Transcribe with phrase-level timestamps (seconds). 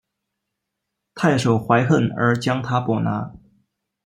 [1.13, 3.35] 太守怀恨而将他捕拿。